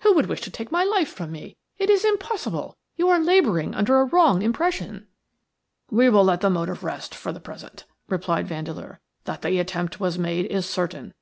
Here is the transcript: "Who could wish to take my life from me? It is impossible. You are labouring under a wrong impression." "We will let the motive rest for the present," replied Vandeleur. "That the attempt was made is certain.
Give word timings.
"Who 0.00 0.14
could 0.14 0.26
wish 0.26 0.40
to 0.40 0.50
take 0.50 0.72
my 0.72 0.82
life 0.82 1.08
from 1.08 1.30
me? 1.30 1.56
It 1.78 1.88
is 1.90 2.04
impossible. 2.04 2.76
You 2.96 3.08
are 3.08 3.20
labouring 3.20 3.72
under 3.72 4.00
a 4.00 4.04
wrong 4.04 4.42
impression." 4.42 5.06
"We 5.92 6.08
will 6.10 6.24
let 6.24 6.40
the 6.40 6.50
motive 6.50 6.82
rest 6.82 7.14
for 7.14 7.30
the 7.30 7.38
present," 7.38 7.84
replied 8.08 8.48
Vandeleur. 8.48 8.98
"That 9.26 9.42
the 9.42 9.60
attempt 9.60 10.00
was 10.00 10.18
made 10.18 10.46
is 10.46 10.66
certain. 10.66 11.14